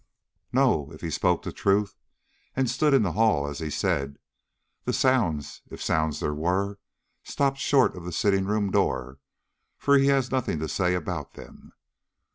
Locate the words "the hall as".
3.03-3.59